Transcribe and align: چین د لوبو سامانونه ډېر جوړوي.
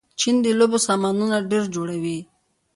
چین 0.19 0.35
د 0.45 0.47
لوبو 0.59 0.77
سامانونه 0.87 1.35
ډېر 1.51 1.63
جوړوي. 1.75 2.19